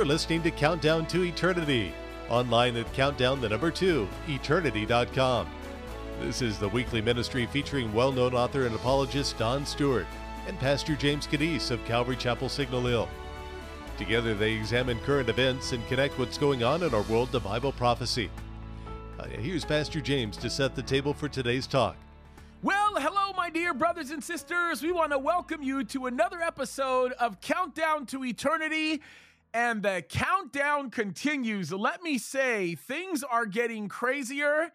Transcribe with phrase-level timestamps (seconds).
[0.00, 1.92] You're listening to Countdown to Eternity,
[2.30, 5.46] online at countdown the number two, eternity.com.
[6.22, 10.06] This is the weekly ministry featuring well known author and apologist Don Stewart
[10.48, 13.10] and Pastor James Kaddis of Calvary Chapel Signal Hill.
[13.98, 17.72] Together, they examine current events and connect what's going on in our world to Bible
[17.72, 18.30] prophecy.
[19.18, 21.94] Uh, here's Pastor James to set the table for today's talk.
[22.62, 24.82] Well, hello, my dear brothers and sisters.
[24.82, 29.02] We want to welcome you to another episode of Countdown to Eternity.
[29.52, 31.72] And the countdown continues.
[31.72, 34.70] Let me say, things are getting crazier.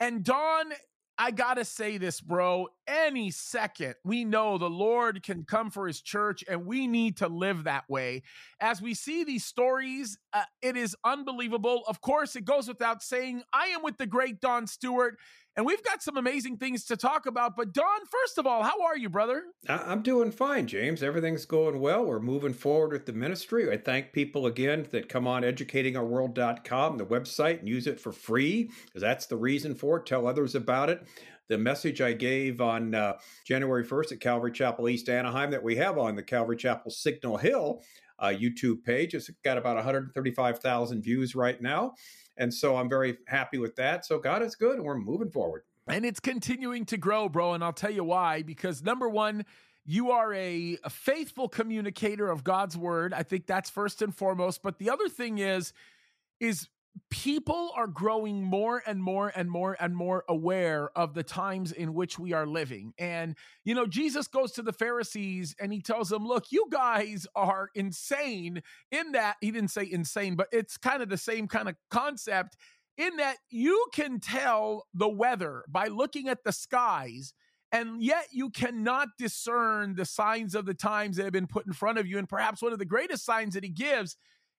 [0.00, 0.72] And Don,
[1.18, 2.68] I gotta say this, bro.
[2.86, 7.28] Any second, we know the Lord can come for his church, and we need to
[7.28, 8.22] live that way.
[8.60, 11.82] As we see these stories, uh, it is unbelievable.
[11.88, 15.18] Of course, it goes without saying, I am with the great Don Stewart,
[15.56, 17.56] and we've got some amazing things to talk about.
[17.56, 19.44] But, Don, first of all, how are you, brother?
[19.66, 21.02] I'm doing fine, James.
[21.02, 22.04] Everything's going well.
[22.04, 23.70] We're moving forward with the ministry.
[23.72, 28.70] I thank people again that come on educatingourworld.com, the website, and use it for free,
[28.86, 30.06] because that's the reason for it.
[30.06, 31.06] Tell others about it
[31.48, 35.76] the message I gave on uh, January 1st at Calvary Chapel East Anaheim that we
[35.76, 37.82] have on the Calvary Chapel Signal Hill
[38.18, 39.14] uh, YouTube page.
[39.14, 41.94] It's got about 135,000 views right now.
[42.36, 44.04] And so I'm very happy with that.
[44.04, 45.62] So God is good and we're moving forward.
[45.86, 47.52] And it's continuing to grow, bro.
[47.52, 48.42] And I'll tell you why.
[48.42, 49.44] Because number one,
[49.84, 53.12] you are a, a faithful communicator of God's word.
[53.12, 54.62] I think that's first and foremost.
[54.62, 55.72] But the other thing is,
[56.40, 56.68] is
[57.10, 61.94] people are growing more and more and more and more aware of the times in
[61.94, 62.92] which we are living.
[62.98, 67.26] And, you know, Jesus goes to the Pharisees and he tells them, look, you guys
[67.34, 71.68] are insane in that he didn't say insane, but it's kind of the same kind
[71.68, 72.56] of concept
[72.96, 77.34] in that you can tell the weather by looking at the skies.
[77.72, 81.72] And yet, you cannot discern the signs of the times that have been put in
[81.72, 82.18] front of you.
[82.18, 84.16] And perhaps one of the greatest signs that he gives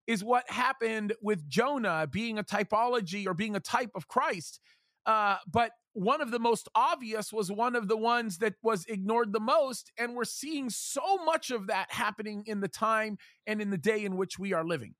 [0.08, 4.60] is what happened with Jonah being a typology or being a type of Christ.
[5.06, 9.32] Uh, but one of the most obvious was one of the ones that was ignored
[9.32, 9.92] the most.
[9.98, 13.18] And we're seeing so much of that happening in the time
[13.48, 14.96] and in the day in which we are living.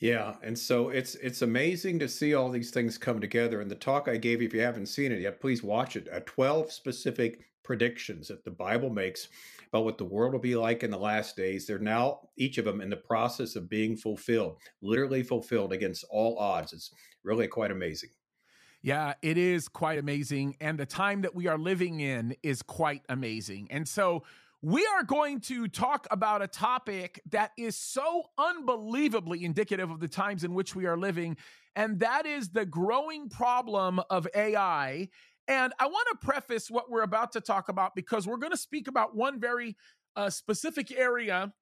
[0.00, 3.60] Yeah, and so it's it's amazing to see all these things come together.
[3.60, 6.08] And the talk I gave, if you haven't seen it yet, please watch it.
[6.12, 9.28] Uh, Twelve specific predictions that the Bible makes
[9.68, 11.66] about what the world will be like in the last days.
[11.66, 16.38] They're now, each of them, in the process of being fulfilled, literally fulfilled against all
[16.38, 16.72] odds.
[16.72, 16.90] It's
[17.22, 18.08] really quite amazing.
[18.80, 20.56] Yeah, it is quite amazing.
[20.62, 23.68] And the time that we are living in is quite amazing.
[23.70, 24.24] And so,
[24.60, 30.08] we are going to talk about a topic that is so unbelievably indicative of the
[30.08, 31.36] times in which we are living,
[31.76, 35.10] and that is the growing problem of AI
[35.48, 38.58] and I want to preface what we're about to talk about because we're going to
[38.58, 39.76] speak about one very
[40.14, 41.52] uh, specific area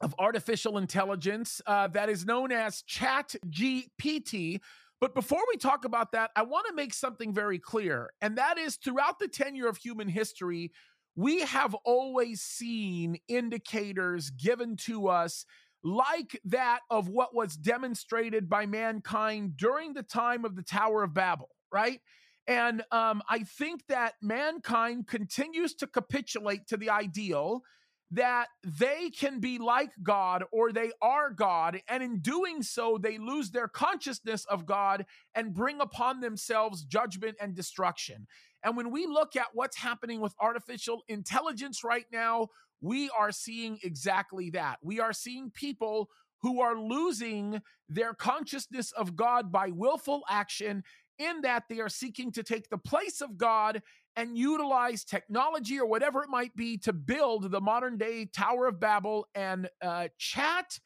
[0.00, 4.60] of artificial intelligence uh, that is known as Chat GPT.
[5.00, 8.58] But before we talk about that, I want to make something very clear, and that
[8.58, 10.72] is throughout the tenure of human history,
[11.16, 15.44] we have always seen indicators given to us
[15.82, 21.14] like that of what was demonstrated by mankind during the time of the Tower of
[21.14, 22.00] Babel, right?
[22.50, 27.62] And um, I think that mankind continues to capitulate to the ideal
[28.10, 31.80] that they can be like God or they are God.
[31.88, 35.06] And in doing so, they lose their consciousness of God
[35.36, 38.26] and bring upon themselves judgment and destruction.
[38.64, 42.48] And when we look at what's happening with artificial intelligence right now,
[42.80, 44.78] we are seeing exactly that.
[44.82, 46.10] We are seeing people
[46.42, 50.82] who are losing their consciousness of God by willful action
[51.20, 53.82] in that they are seeking to take the place of God
[54.16, 58.80] and utilize technology or whatever it might be to build the modern day Tower of
[58.80, 59.26] Babel.
[59.34, 60.80] And uh, Chat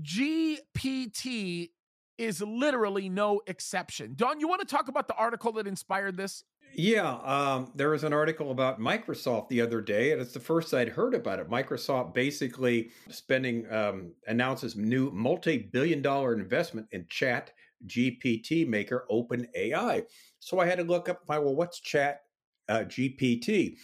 [0.00, 1.70] GPT
[2.18, 4.14] is literally no exception.
[4.16, 6.44] Don, you want to talk about the article that inspired this?
[6.74, 10.72] Yeah, um, there was an article about Microsoft the other day, and it's the first
[10.72, 11.50] I'd heard about it.
[11.50, 17.50] Microsoft basically spending um, announces new multi-billion-dollar investment in Chat
[17.86, 20.04] GPT maker OpenAI.
[20.38, 22.22] So I had to look up, my well, what's Chat
[22.68, 23.76] uh, GPT?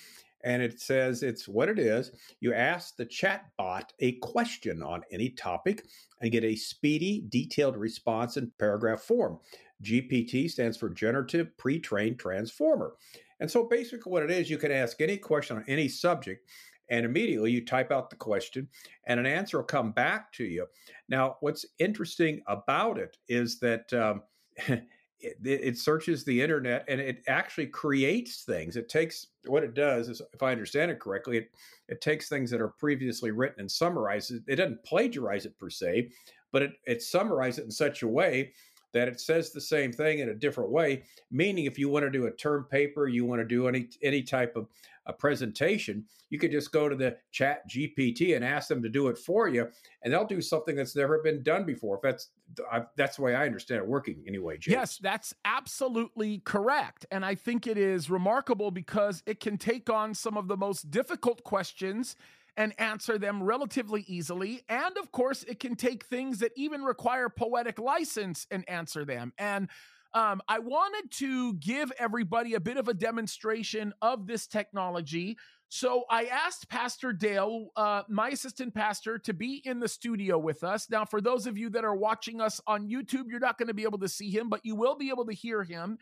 [0.44, 2.12] And it says it's what it is.
[2.40, 5.84] You ask the chat bot a question on any topic
[6.20, 9.40] and get a speedy, detailed response in paragraph form.
[9.82, 12.94] GPT stands for Generative Pre Trained Transformer.
[13.40, 16.48] And so basically, what it is, you can ask any question on any subject,
[16.90, 18.68] and immediately you type out the question,
[19.06, 20.66] and an answer will come back to you.
[21.08, 24.22] Now, what's interesting about it is that um,
[25.20, 28.76] it, it, searches the internet and it actually creates things.
[28.76, 31.50] It takes what it does is, if I understand it correctly, it
[31.88, 34.42] it takes things that are previously written and summarizes.
[34.46, 36.10] It doesn't plagiarize it per se,
[36.52, 38.52] but it, it summarizes it in such a way
[38.92, 41.04] that it says the same thing in a different way.
[41.30, 44.22] Meaning, if you want to do a term paper, you want to do any any
[44.22, 44.68] type of
[45.08, 49.08] a presentation, you could just go to the Chat GPT and ask them to do
[49.08, 49.68] it for you,
[50.02, 51.96] and they'll do something that's never been done before.
[51.96, 52.28] If that's
[52.70, 54.58] I, that's the way I understand it working anyway.
[54.58, 54.72] James.
[54.72, 60.14] Yes, that's absolutely correct, and I think it is remarkable because it can take on
[60.14, 62.14] some of the most difficult questions
[62.58, 64.62] and answer them relatively easily.
[64.68, 69.32] And of course, it can take things that even require poetic license and answer them.
[69.38, 69.68] And
[70.14, 75.36] um, I wanted to give everybody a bit of a demonstration of this technology.
[75.70, 80.64] So I asked Pastor Dale, uh, my assistant pastor, to be in the studio with
[80.64, 80.88] us.
[80.88, 83.74] Now, for those of you that are watching us on YouTube, you're not going to
[83.74, 85.98] be able to see him, but you will be able to hear him.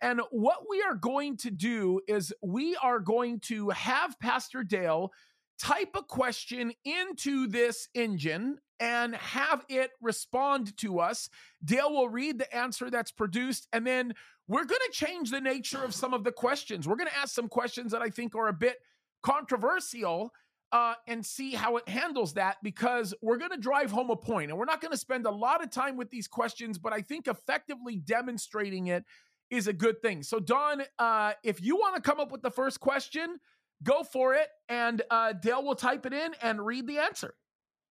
[0.00, 5.12] And what we are going to do is we are going to have Pastor Dale
[5.58, 11.28] type a question into this engine and have it respond to us.
[11.64, 14.14] Dale will read the answer that's produced, and then
[14.48, 16.88] we're going to change the nature of some of the questions.
[16.88, 18.78] We're going to ask some questions that I think are a bit
[19.22, 20.32] controversial.
[20.72, 24.52] Uh, and see how it handles that because we're going to drive home a point
[24.52, 27.00] and we're not going to spend a lot of time with these questions, but I
[27.00, 29.04] think effectively demonstrating it
[29.50, 30.22] is a good thing.
[30.22, 33.40] So, Don, uh, if you want to come up with the first question,
[33.82, 37.34] go for it, and uh, Dale will type it in and read the answer.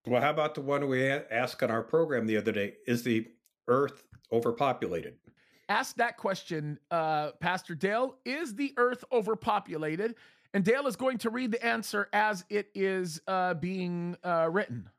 [0.07, 2.75] Well, how about the one we asked on our program the other day?
[2.88, 3.28] Is the
[3.68, 5.16] Earth overpopulated?
[5.68, 8.16] Ask that question, uh, Pastor Dale.
[8.25, 10.16] Is the Earth overpopulated?
[10.54, 14.90] And Dale is going to read the answer as it is uh, being uh, written.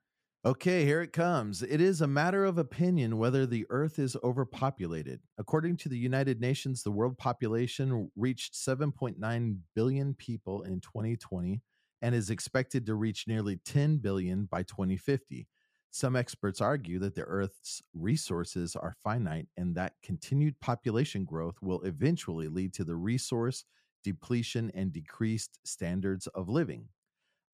[0.44, 1.62] Okay, here it comes.
[1.62, 5.20] It is a matter of opinion whether the Earth is overpopulated.
[5.38, 11.60] According to the United Nations, the world population reached 7.9 billion people in 2020
[12.02, 15.46] and is expected to reach nearly 10 billion by 2050.
[15.90, 21.82] Some experts argue that the Earth's resources are finite and that continued population growth will
[21.82, 23.64] eventually lead to the resource
[24.04, 26.88] depletion and decreased standards of living.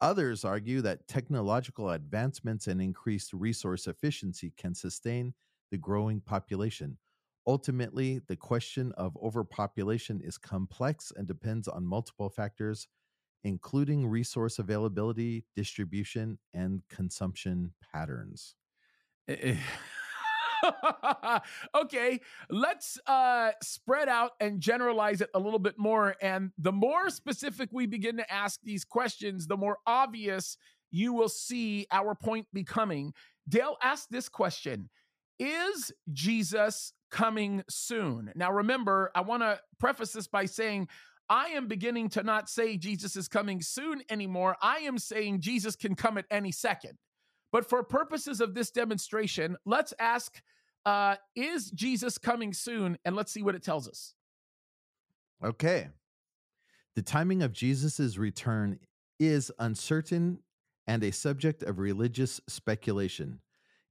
[0.00, 5.32] Others argue that technological advancements and increased resource efficiency can sustain
[5.70, 6.98] the growing population.
[7.46, 12.88] Ultimately, the question of overpopulation is complex and depends on multiple factors,
[13.46, 18.56] including resource availability, distribution, and consumption patterns.
[19.28, 21.38] Eh, eh,
[21.76, 22.20] okay,
[22.50, 26.16] let's uh, spread out and generalize it a little bit more.
[26.20, 30.56] And the more specific we begin to ask these questions, the more obvious
[30.90, 33.12] you will see our point becoming.
[33.48, 34.90] Dale asked this question
[35.38, 38.32] Is Jesus coming soon?
[38.34, 40.88] Now, remember, I want to preface this by saying,
[41.28, 44.56] I am beginning to not say Jesus is coming soon anymore.
[44.62, 46.98] I am saying Jesus can come at any second.
[47.52, 50.40] But for purposes of this demonstration, let's ask
[50.84, 52.98] uh, Is Jesus coming soon?
[53.04, 54.14] And let's see what it tells us.
[55.44, 55.88] Okay.
[56.94, 58.78] The timing of Jesus' return
[59.18, 60.38] is uncertain
[60.86, 63.40] and a subject of religious speculation.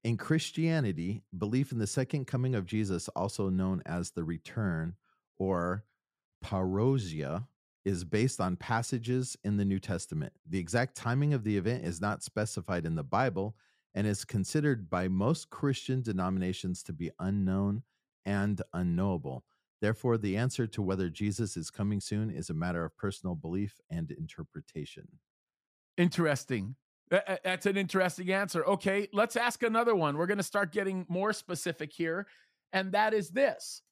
[0.04, 4.96] In Christianity, belief in the second coming of Jesus, also known as the return
[5.38, 5.84] or
[6.45, 7.47] parousia,
[7.86, 10.34] is based on passages in the New Testament.
[10.50, 13.55] The exact timing of the event is not specified in the Bible
[13.93, 17.84] and is considered by most Christian denominations to be unknown
[18.25, 19.43] and unknowable.
[19.81, 23.79] Therefore, the answer to whether Jesus is coming soon is a matter of personal belief
[23.89, 25.08] and interpretation.
[25.98, 26.75] Interesting.
[27.12, 28.65] That's an interesting answer.
[28.65, 30.17] Okay, let's ask another one.
[30.17, 32.25] We're going to start getting more specific here.
[32.74, 33.84] And that is this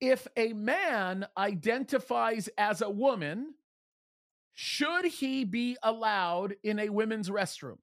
[0.00, 3.54] if a man identifies as a woman,
[4.52, 7.78] should he be allowed in a women's restroom?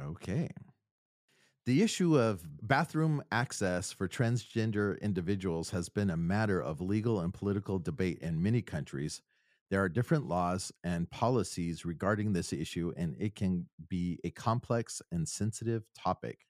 [0.00, 0.48] Okay.
[1.66, 7.32] The issue of bathroom access for transgender individuals has been a matter of legal and
[7.32, 9.22] political debate in many countries.
[9.70, 15.00] There are different laws and policies regarding this issue, and it can be a complex
[15.10, 16.40] and sensitive topic.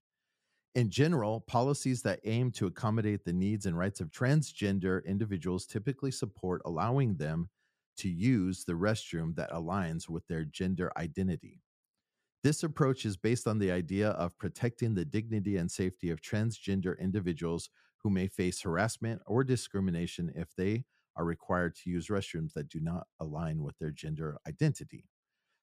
[0.75, 6.11] In general, policies that aim to accommodate the needs and rights of transgender individuals typically
[6.11, 7.49] support allowing them
[7.99, 11.61] to use the restroom that aligns with their gender identity.
[12.43, 16.99] This approach is based on the idea of protecting the dignity and safety of transgender
[16.99, 20.85] individuals who may face harassment or discrimination if they
[21.17, 25.05] are required to use restrooms that do not align with their gender identity.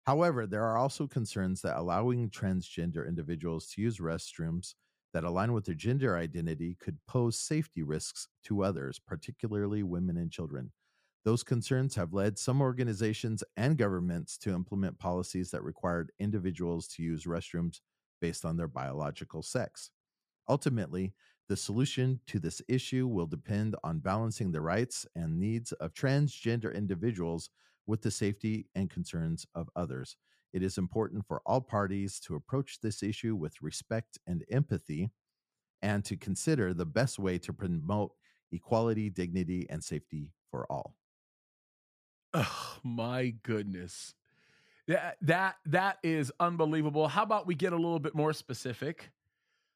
[0.04, 4.74] However, there are also concerns that allowing transgender individuals to use restrooms
[5.14, 10.32] that align with their gender identity could pose safety risks to others, particularly women and
[10.32, 10.72] children.
[11.24, 17.04] Those concerns have led some organizations and governments to implement policies that required individuals to
[17.04, 17.82] use restrooms
[18.20, 19.92] based on their biological sex.
[20.50, 21.14] Ultimately,
[21.48, 26.74] the solution to this issue will depend on balancing the rights and needs of transgender
[26.74, 27.50] individuals
[27.86, 30.16] with the safety and concerns of others.
[30.54, 35.12] It is important for all parties to approach this issue with respect and empathy
[35.82, 38.12] and to consider the best way to promote
[38.52, 40.96] equality, dignity, and safety for all.
[42.34, 44.14] Oh my goodness.
[44.88, 47.08] That that that is unbelievable.
[47.08, 49.12] How about we get a little bit more specific?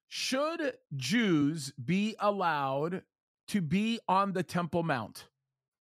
[0.08, 3.04] Should Jews be allowed
[3.48, 5.28] to be on the Temple Mount?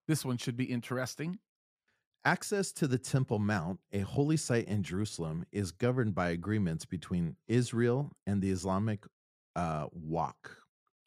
[0.09, 1.38] This one should be interesting.
[2.26, 7.37] Access to the Temple Mount, a holy site in Jerusalem, is governed by agreements between
[7.47, 9.04] Israel and the Islamic
[9.54, 10.35] uh, Waqf.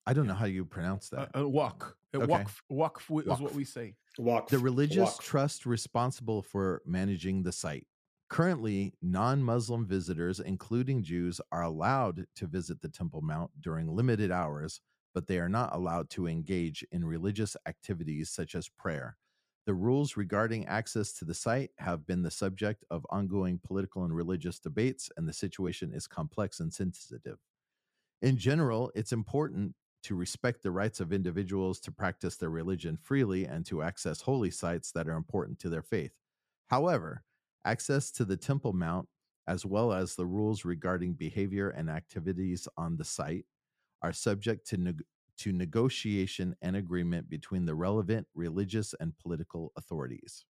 [0.07, 1.29] I don't know how you pronounce that.
[1.35, 1.81] Uh, uh, Waqf.
[1.81, 2.25] Uh, Okay.
[2.25, 2.61] Waqf.
[2.71, 3.95] Waqf is what we say.
[4.17, 5.21] Walk the religious walk.
[5.21, 7.85] trust responsible for managing the site.
[8.29, 14.31] Currently, non Muslim visitors, including Jews, are allowed to visit the Temple Mount during limited
[14.31, 14.79] hours,
[15.13, 19.17] but they are not allowed to engage in religious activities such as prayer.
[19.69, 24.11] The rules regarding access to the site have been the subject of ongoing political and
[24.11, 27.37] religious debates, and the situation is complex and sensitive.
[28.23, 33.45] In general, it's important to respect the rights of individuals to practice their religion freely
[33.45, 36.13] and to access holy sites that are important to their faith.
[36.69, 37.21] However,
[37.63, 39.07] access to the Temple Mount,
[39.47, 43.45] as well as the rules regarding behavior and activities on the site,
[44.01, 45.03] are subject to, neg-
[45.39, 50.45] to negotiation and agreement between the relevant religious and political authorities.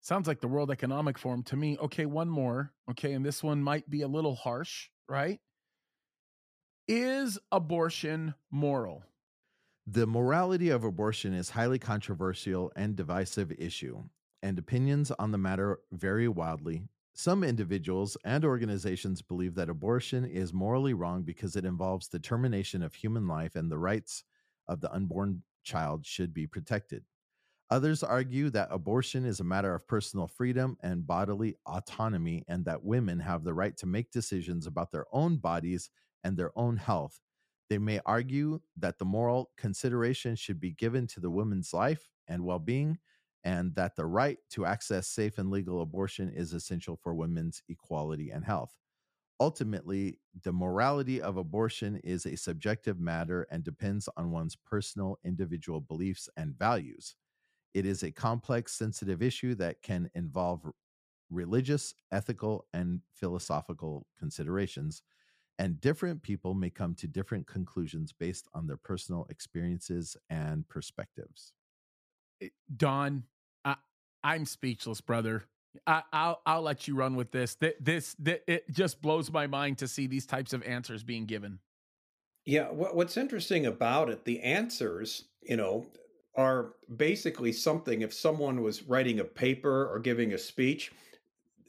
[0.00, 1.76] Sounds like the World Economic Forum to me.
[1.78, 2.72] Okay, one more.
[2.90, 5.40] Okay, and this one might be a little harsh, right?
[6.88, 9.02] Is abortion moral?
[9.86, 14.04] The morality of abortion is highly controversial and divisive issue,
[14.42, 16.82] and opinions on the matter vary wildly.
[17.18, 22.82] Some individuals and organizations believe that abortion is morally wrong because it involves the termination
[22.82, 24.22] of human life and the rights
[24.68, 27.04] of the unborn child should be protected.
[27.70, 32.84] Others argue that abortion is a matter of personal freedom and bodily autonomy, and that
[32.84, 35.88] women have the right to make decisions about their own bodies
[36.22, 37.18] and their own health.
[37.70, 42.44] They may argue that the moral consideration should be given to the woman's life and
[42.44, 42.98] well being,
[43.46, 48.30] and that the right to access safe and legal abortion is essential for women's equality
[48.30, 48.76] and health.
[49.38, 55.80] Ultimately, the morality of abortion is a subjective matter and depends on one's personal individual
[55.80, 57.14] beliefs and values.
[57.72, 60.66] It is a complex, sensitive issue that can involve
[61.30, 65.02] religious, ethical, and philosophical considerations,
[65.60, 71.52] and different people may come to different conclusions based on their personal experiences and perspectives.
[72.42, 73.35] Eh, Don, I,
[74.26, 75.44] I'm speechless, brother.
[75.86, 77.54] I, I'll I'll let you run with this.
[77.54, 81.26] Th- This, th- it just blows my mind to see these types of answers being
[81.26, 81.60] given.
[82.44, 85.86] Yeah, what, what's interesting about it, the answers, you know,
[86.34, 88.02] are basically something.
[88.02, 90.92] If someone was writing a paper or giving a speech,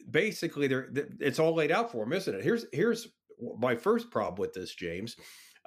[0.10, 2.44] basically, they're, th- it's all laid out for them, isn't it?
[2.44, 3.08] Here's here's
[3.60, 5.16] my first problem with this, James.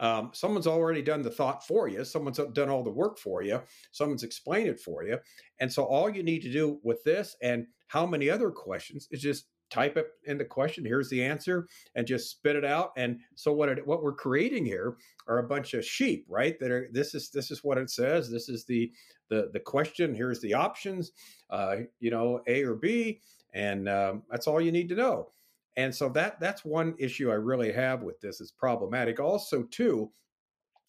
[0.00, 2.04] Um, someone's already done the thought for you.
[2.04, 3.60] Someone's done all the work for you.
[3.92, 5.18] Someone's explained it for you.
[5.60, 9.20] And so all you need to do with this and how many other questions is
[9.20, 10.84] just type it in the question.
[10.84, 12.90] Here's the answer, and just spit it out.
[12.96, 14.96] And so what it, what we're creating here
[15.28, 16.58] are a bunch of sheep, right?
[16.58, 18.30] That are this is this is what it says.
[18.30, 18.92] This is the
[19.28, 20.14] the the question.
[20.14, 21.12] Here's the options.
[21.48, 23.20] Uh, you know, A or B,
[23.54, 25.30] and um, that's all you need to know.
[25.80, 28.42] And so that that's one issue I really have with this.
[28.42, 29.18] It's problematic.
[29.18, 30.10] Also, too,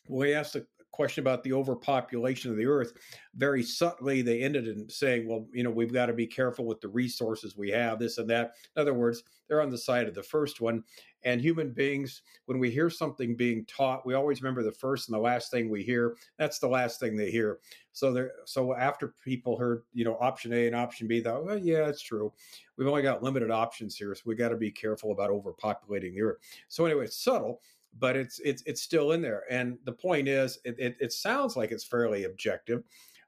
[0.10, 2.93] we asked a question about the overpopulation of the earth.
[3.36, 6.81] Very subtly, they ended in saying, well, you know, we've got to be careful with
[6.81, 8.55] the resources we have, this and that.
[8.75, 10.83] In other words, they're on the side of the first one.
[11.24, 15.15] And human beings, when we hear something being taught, we always remember the first and
[15.15, 16.15] the last thing we hear.
[16.38, 17.60] That's the last thing they hear.
[17.93, 21.57] So there, so after people heard, you know, option A and option B, thought, well,
[21.57, 22.33] yeah, it's true.
[22.77, 26.21] We've only got limited options here, so we got to be careful about overpopulating the
[26.21, 26.38] earth.
[26.67, 27.62] So anyway, it's subtle,
[28.00, 29.43] but it's it's it's still in there.
[29.50, 32.83] And the point is, it, it, it sounds like it's fairly objective,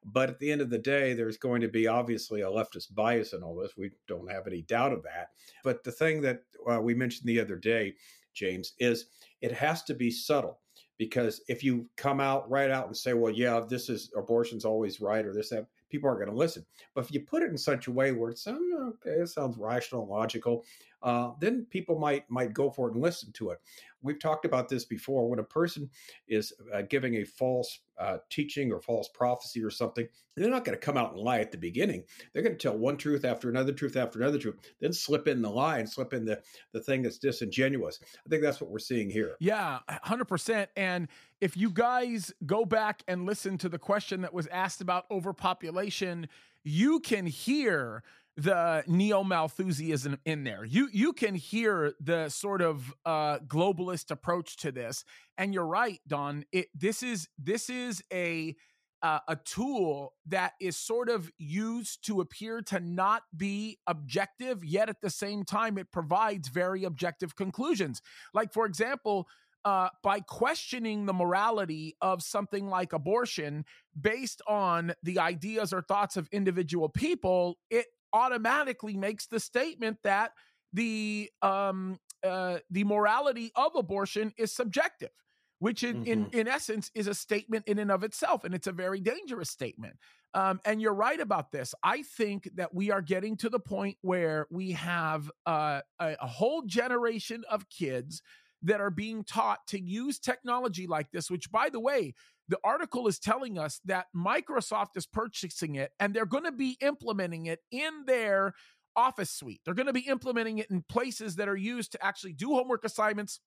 [0.06, 3.34] but at the end of the day, there's going to be obviously a leftist bias
[3.34, 3.78] in all this.
[3.78, 5.30] We don't have any doubt of that.
[5.64, 7.96] But the thing that uh, we mentioned the other day,
[8.34, 9.06] James, is
[9.42, 10.60] it has to be subtle
[10.98, 15.02] because if you come out right out and say, "Well, yeah, this is abortion's always
[15.02, 16.66] right," or this that, people aren't going to listen.
[16.94, 19.58] But if you put it in such a way where it sounds okay, it sounds
[19.58, 20.64] rational, and logical,
[21.04, 23.60] uh, then people might might go for it and listen to it.
[24.02, 25.30] We've talked about this before.
[25.30, 25.90] When a person
[26.28, 30.78] is uh, giving a false uh, teaching or false prophecy or something, they're not going
[30.78, 32.04] to come out and lie at the beginning.
[32.34, 35.42] They're going to tell one truth after another truth after another truth, then slip in
[35.42, 36.42] the lie and slip in the
[36.72, 38.00] the thing that's disingenuous.
[38.26, 39.36] I think that's what we're seeing here.
[39.40, 40.70] Yeah, hundred percent.
[40.76, 41.08] And
[41.42, 46.28] if you guys go back and listen to the question that was asked about overpopulation,
[46.64, 48.04] you can hear
[48.36, 50.66] the neo Malthusianism in there.
[50.66, 55.06] You you can hear the sort of uh, globalist approach to this,
[55.38, 56.46] and you're right, Don.
[56.52, 58.56] It this is this is a
[59.04, 64.90] uh, a tool that is sort of used to appear to not be objective, yet
[64.90, 68.02] at the same time it provides very objective conclusions.
[68.34, 69.28] Like for example.
[69.66, 73.64] Uh, by questioning the morality of something like abortion
[73.98, 80.32] based on the ideas or thoughts of individual people, it automatically makes the statement that
[80.72, 85.12] the um, uh, the morality of abortion is subjective,
[85.60, 86.12] which in, mm-hmm.
[86.12, 89.50] in in essence is a statement in and of itself, and it's a very dangerous
[89.50, 89.96] statement.
[90.36, 91.76] Um, and you're right about this.
[91.84, 96.28] I think that we are getting to the point where we have uh, a, a
[96.28, 98.24] whole generation of kids
[98.64, 102.16] that are being taught to use technology like this, which, by the way,
[102.54, 106.78] the article is telling us that Microsoft is purchasing it and they're going to be
[106.82, 108.54] implementing it in their
[108.96, 109.62] office suite.
[109.66, 112.86] They're going to be implementing it in places that are used to actually do homework
[112.86, 113.40] assignments,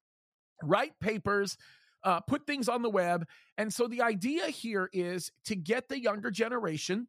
[0.61, 1.55] write papers,
[2.03, 3.25] uh, put things on the web.
[3.57, 7.07] And so the idea here is to get the younger generation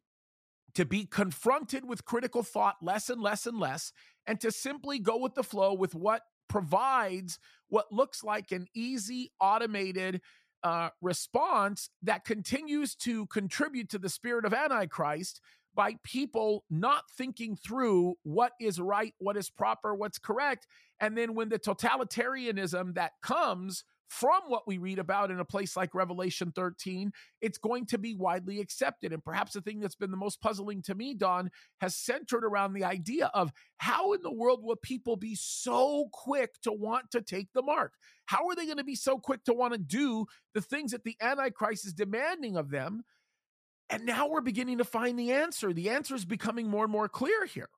[0.75, 3.91] to be confronted with critical thought less and less and less,
[4.25, 9.31] and to simply go with the flow with what provides what looks like an easy,
[9.41, 10.21] automated,
[10.63, 15.41] uh, response that continues to contribute to the spirit of Antichrist
[15.75, 20.67] by people not thinking through what is right, what is proper, what's correct.
[20.99, 25.77] And then when the totalitarianism that comes from what we read about in a place
[25.77, 27.11] like Revelation 13,
[27.41, 29.13] it's going to be widely accepted.
[29.13, 32.73] And perhaps the thing that's been the most puzzling to me, Don, has centered around
[32.73, 37.21] the idea of how in the world will people be so quick to want to
[37.21, 37.93] take the mark?
[38.25, 41.03] How are they going to be so quick to want to do the things that
[41.03, 43.03] the Antichrist is demanding of them?
[43.91, 45.71] And now we're beginning to find the answer.
[45.71, 47.69] The answer is becoming more and more clear here.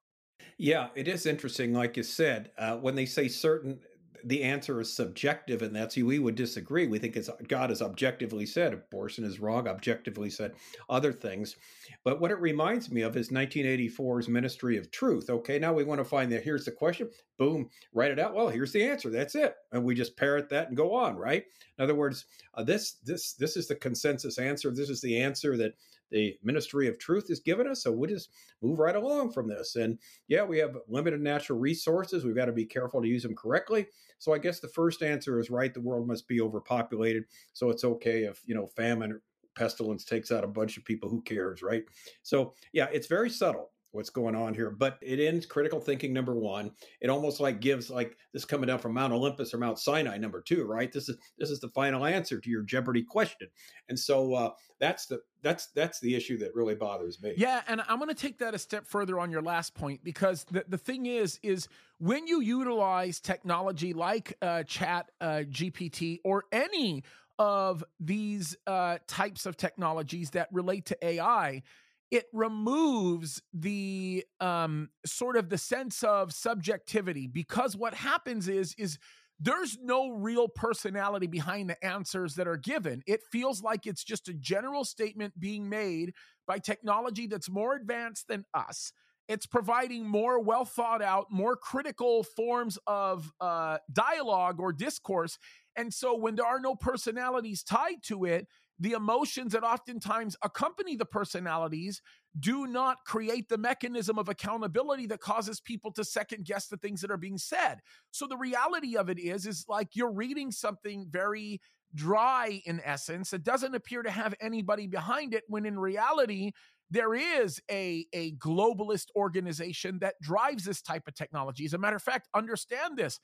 [0.58, 1.74] Yeah, it is interesting.
[1.74, 3.80] Like you said, uh, when they say certain
[4.24, 6.88] the answer is subjective, and that's we would disagree.
[6.88, 10.54] We think it's God has objectively said abortion is wrong, objectively said
[10.90, 11.56] other things.
[12.04, 15.30] But what it reminds me of is 1984's Ministry of Truth.
[15.30, 16.44] Okay, now we want to find that.
[16.44, 17.10] Here's the question.
[17.38, 18.34] Boom, write it out.
[18.34, 19.10] Well, here's the answer.
[19.10, 21.16] That's it, and we just parrot that and go on.
[21.16, 21.46] Right.
[21.78, 24.72] In other words, uh, this this this is the consensus answer.
[24.72, 25.74] This is the answer that
[26.12, 27.84] the Ministry of Truth has given us.
[27.84, 28.30] So we'll just
[28.62, 29.76] move right along from this.
[29.76, 29.98] And
[30.28, 32.24] yeah, we have limited natural resources.
[32.24, 33.88] We've got to be careful to use them correctly.
[34.20, 35.74] So I guess the first answer is right.
[35.74, 37.24] The world must be overpopulated.
[37.54, 39.20] So it's okay if, you know, famine
[39.56, 41.84] pestilence takes out a bunch of people who cares right
[42.24, 46.36] so yeah it's very subtle what's going on here but it ends critical thinking number
[46.36, 46.72] one.
[47.00, 50.42] It almost like gives like this coming down from mount olympus or mount sinai number
[50.42, 50.92] two right?
[50.92, 53.48] This is this is the final answer to your jeopardy question.
[53.90, 57.34] And so uh, that's the that's that's the issue that really bothers me.
[57.38, 60.46] Yeah and i'm going to take that a step further on your last point because
[60.52, 66.46] the, the thing is is when you utilize technology like uh, chat uh, gpt or
[66.52, 67.04] any
[67.40, 71.64] of these uh, types of technologies that relate to ai
[72.12, 79.00] it removes the um, sort of the sense of subjectivity because what happens is is
[79.40, 83.02] there's no real personality behind the answers that are given.
[83.08, 86.14] It feels like it's just a general statement being made
[86.46, 88.94] by technology that's more advanced than us.
[89.28, 95.40] It's providing more well thought out, more critical forms of uh, dialogue or discourse.
[95.76, 98.48] And so when there are no personalities tied to it,
[98.82, 102.02] the emotions that oftentimes accompany the personalities
[102.40, 107.00] do not create the mechanism of accountability that causes people to second guess the things
[107.02, 107.78] that are being said.
[108.10, 111.62] So the reality of it is is like you're reading something very
[111.94, 113.34] dry in essence.
[113.34, 116.52] It doesn't appear to have anybody behind it when in reality
[116.90, 121.66] there is a, a globalist organization that drives this type of technology.
[121.66, 123.20] As a matter of fact, understand this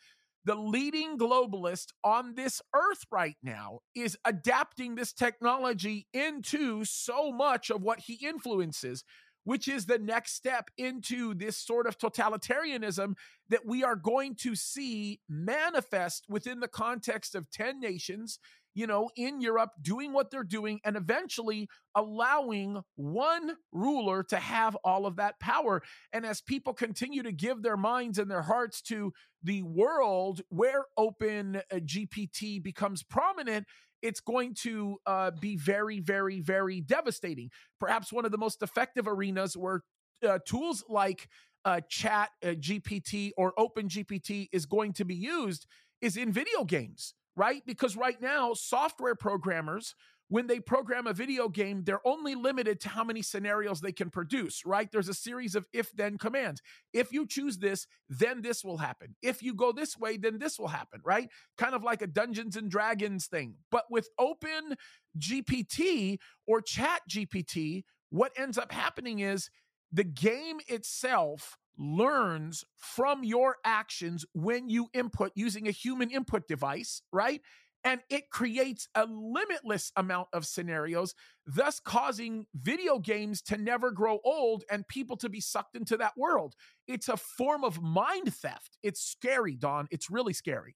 [0.47, 7.69] the leading globalist on this earth right now is adapting this technology into so much
[7.69, 9.03] of what he influences,
[9.43, 13.15] which is the next step into this sort of totalitarianism
[13.49, 18.39] that we are going to see manifest within the context of 10 nations
[18.77, 24.77] you know, in Europe doing what they're doing and eventually allowing one ruler to have
[24.83, 25.81] all of that power.
[26.13, 30.85] And as people continue to give their minds and their hearts to the world where
[30.95, 33.65] open uh, GPT becomes prominent,
[34.03, 37.49] it's going to uh, be very, very, very devastating.
[37.79, 39.81] Perhaps one of the most effective arenas where
[40.23, 41.29] uh, tools like
[41.65, 45.65] uh, Chat uh, GPT or Open GPT is going to be used
[45.99, 47.61] is in video games right?
[47.65, 49.95] Because right now, software programmers,
[50.29, 54.09] when they program a video game, they're only limited to how many scenarios they can
[54.09, 54.91] produce, right?
[54.91, 56.61] There's a series of if then commands.
[56.91, 59.15] If you choose this, then this will happen.
[59.21, 61.29] If you go this way, then this will happen, right?
[61.57, 63.55] Kind of like a Dungeons and Dragons thing.
[63.71, 64.75] But with Open
[65.17, 69.49] GPT or Chat GPT, what ends up happening is
[69.93, 77.01] the game itself learns from your actions when you input using a human input device,
[77.11, 77.41] right?
[77.83, 81.13] And it creates a limitless amount of scenarios,
[81.45, 86.17] thus causing video games to never grow old and people to be sucked into that
[86.17, 86.55] world.
[86.87, 88.77] It's a form of mind theft.
[88.83, 89.87] It's scary, Don.
[89.91, 90.75] It's really scary.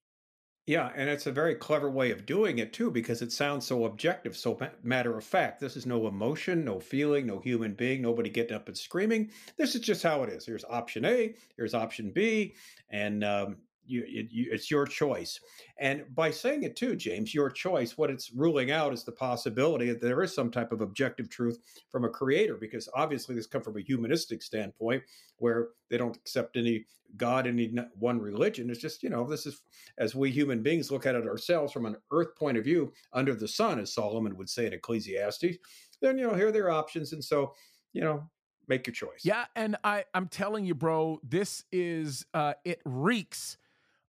[0.68, 3.86] Yeah, and it's a very clever way of doing it too, because it sounds so
[3.86, 5.60] objective, so matter of fact.
[5.60, 9.32] This is no emotion, no feeling, no human being, nobody getting up and screaming.
[9.58, 10.46] This is just how it is.
[10.46, 12.54] Here's option A, here's option B,
[12.92, 15.40] and um, you, it, you, it's your choice.
[15.80, 19.88] And by saying it too, James, your choice, what it's ruling out is the possibility
[19.90, 21.58] that there is some type of objective truth
[21.90, 25.04] from a creator, because obviously this comes from a humanistic standpoint
[25.38, 26.86] where they don't accept any
[27.18, 28.70] God, any one religion.
[28.70, 29.64] It's just, you know, this is
[29.98, 33.36] as we human beings look at it ourselves from an earth point of view under
[33.36, 35.58] the sun, as Solomon would say in Ecclesiastes,
[36.02, 37.12] then, you know, here are their options.
[37.12, 37.54] And so,
[37.92, 38.30] you know,
[38.70, 39.26] make your choice.
[39.26, 39.46] Yeah.
[39.58, 43.58] And I, I'm telling you, bro, this is, uh, it reeks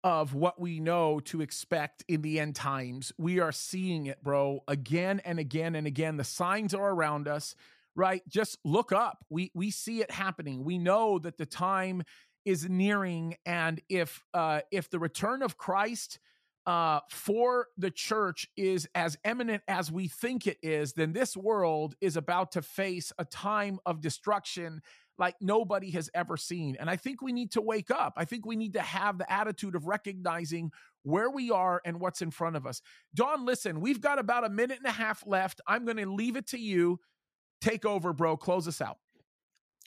[0.05, 3.13] of what we know to expect in the end times.
[3.19, 6.17] We are seeing it, bro, again and again and again.
[6.17, 7.55] The signs are around us,
[7.95, 8.23] right?
[8.29, 9.25] Just look up.
[9.31, 10.65] We we see it happening.
[10.65, 12.03] We know that the time
[12.45, 16.19] is nearing and if uh if the return of Christ
[16.67, 21.95] uh, for the church is as eminent as we think it is, then this world
[22.01, 24.81] is about to face a time of destruction
[25.19, 26.77] like nobody has ever seen.
[26.81, 28.15] And I think we need to wake up.
[28.17, 30.73] I think we need to have the attitude of recognizing
[31.03, 32.81] where we are and what's in front of us.
[33.15, 35.61] Don, listen, we've got about a minute and a half left.
[35.67, 37.01] I'm going to leave it to you.
[37.61, 38.37] Take over, bro.
[38.37, 38.99] Close us out.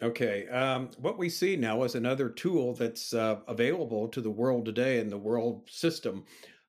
[0.01, 0.47] Okay.
[0.49, 4.99] Um, what we see now is another tool that's uh, available to the world today
[4.99, 6.25] and the world system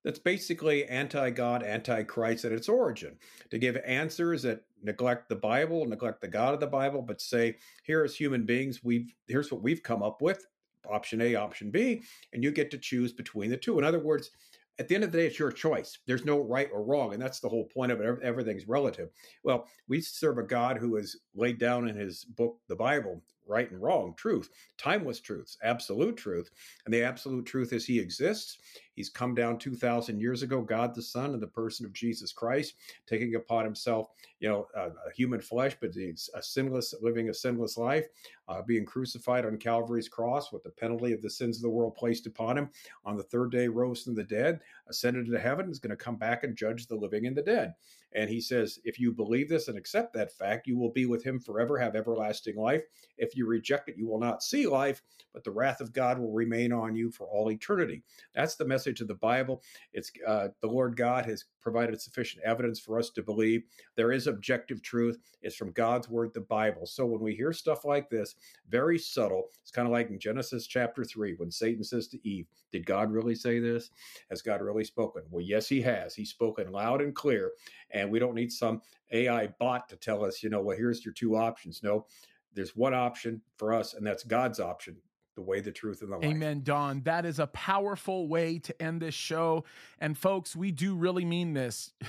[0.07, 3.17] that's basically anti God, anti Christ at its origin,
[3.51, 7.57] to give answers that neglect the Bible, neglect the God of the Bible, but say,
[7.83, 10.47] here as human beings, we've here's what we've come up with,
[10.89, 13.81] option A, option B, and you get to choose between the two.
[13.81, 14.31] In other words,
[14.79, 15.99] at the end of the day, it's your choice.
[16.07, 17.13] There's no right or wrong.
[17.13, 18.19] And that's the whole point of it.
[18.23, 19.09] Everything's relative.
[19.43, 23.71] Well, we serve a God who has laid down in his book, the Bible, right
[23.71, 26.51] and wrong, truth, timeless truths, absolute truth.
[26.85, 28.59] And the absolute truth is he exists.
[28.97, 32.75] He's come down 2,000 years ago, God the Son, in the person of Jesus Christ,
[33.07, 34.09] taking upon himself,
[34.41, 38.07] you know, a, human flesh, but a sinless, living a sinless life,
[38.49, 41.95] uh, being crucified on Calvary's cross with the penalty of the sins of the world
[41.95, 42.71] placed upon him.
[43.05, 46.17] On the third day, rose from the dead, ascended into heaven, is going to come
[46.17, 47.75] back and judge the living and the dead.
[48.17, 51.23] And he says, if you believe this and accept that fact, you will be with
[51.23, 52.83] him forever, have everlasting life.
[53.19, 55.03] If you reject it, you will not see life,
[55.35, 58.03] but the wrath of God will remain on you for all eternity.
[58.35, 59.63] That's the message of the Bible.
[59.93, 63.63] It's uh, the Lord God has provided sufficient evidence for us to believe
[63.97, 65.19] there is objective truth.
[65.43, 66.87] It's from God's word, the Bible.
[66.87, 68.37] So when we hear stuff like this,
[68.69, 72.47] very subtle, it's kind of like in Genesis chapter 3 when Satan says to Eve,
[72.73, 73.91] Did God really say this?
[74.31, 75.23] Has God really spoken?
[75.31, 76.15] Well, yes, he has.
[76.15, 77.53] He's spoken loud and clear.
[77.91, 81.15] And we don't need some AI bot to tell us, you know, well, here's your
[81.15, 81.83] two options.
[81.83, 82.07] No,
[82.55, 84.97] there's one option for us, and that's God's option
[85.37, 86.25] the way, the truth, and the life.
[86.25, 87.03] Amen, Don.
[87.03, 89.65] That is a powerful way to end this show.
[90.01, 91.93] And folks, we do really mean this.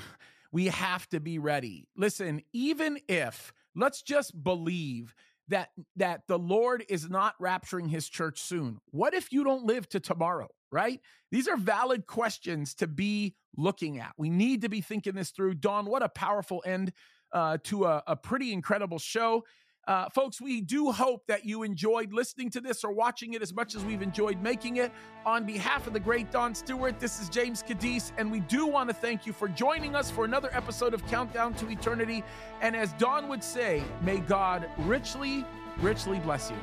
[0.50, 1.90] We have to be ready.
[1.98, 5.14] Listen, even if, let's just believe
[5.50, 8.80] that that the Lord is not rapturing his church soon.
[8.92, 11.00] What if you don't live to tomorrow, right?
[11.32, 14.14] These are valid questions to be looking at.
[14.18, 15.56] We need to be thinking this through.
[15.56, 16.94] Don, what a powerful end
[17.32, 19.44] uh, to a, a pretty incredible show.
[19.88, 23.54] Uh, folks, we do hope that you enjoyed listening to this or watching it as
[23.54, 24.92] much as we've enjoyed making it.
[25.26, 28.90] On behalf of the great Don Stewart, this is James Kaddis, and we do want
[28.90, 32.22] to thank you for joining us for another episode of Countdown to Eternity.
[32.62, 35.46] And as Don would say, may God richly,
[35.80, 36.58] richly bless you.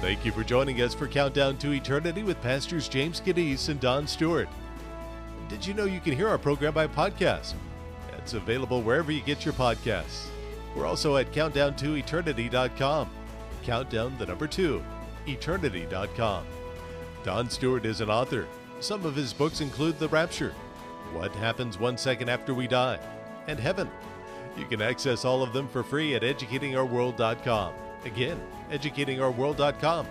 [0.00, 4.08] Thank you for joining us for Countdown to Eternity with Pastors James Kaddis and Don
[4.08, 4.48] Stewart.
[5.48, 7.54] did you know you can hear our program by podcast?
[8.30, 10.28] Available wherever you get your podcasts.
[10.74, 13.10] We're also at countdown2eternity.com.
[13.62, 14.82] Countdown the number 2,
[15.26, 16.46] eternity.com.
[17.24, 18.46] Don Stewart is an author.
[18.80, 20.52] Some of his books include The Rapture,
[21.12, 22.98] What Happens One Second After We Die,
[23.46, 23.90] and Heaven.
[24.56, 27.74] You can access all of them for free at educatingourworld.com.
[28.04, 30.06] Again, educatingourworld.com.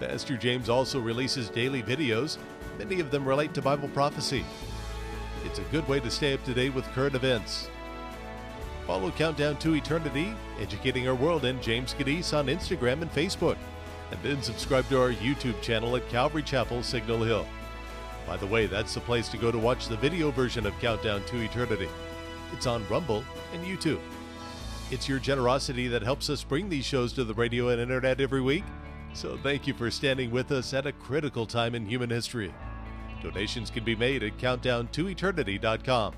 [0.00, 2.38] Pastor James also releases daily videos.
[2.78, 4.44] Many of them relate to Bible prophecy.
[5.44, 7.68] It's a good way to stay up to date with current events.
[8.86, 13.56] Follow Countdown to Eternity, Educating Our World, and James Kaddis on Instagram and Facebook.
[14.10, 17.46] And then subscribe to our YouTube channel at Calvary Chapel, Signal Hill.
[18.26, 21.24] By the way, that's the place to go to watch the video version of Countdown
[21.26, 21.88] to Eternity.
[22.52, 24.00] It's on Rumble and YouTube.
[24.90, 28.42] It's your generosity that helps us bring these shows to the radio and internet every
[28.42, 28.64] week.
[29.14, 32.52] So thank you for standing with us at a critical time in human history.
[33.22, 36.14] Donations can be made at countdown2eternity.com.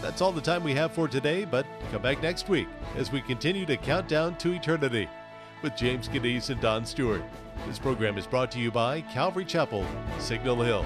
[0.00, 3.20] That's all the time we have for today, but come back next week as we
[3.20, 5.08] continue to count down to eternity
[5.62, 7.22] with James Kaddis and Don Stewart.
[7.66, 9.86] This program is brought to you by Calvary Chapel,
[10.18, 10.84] Signal Hill.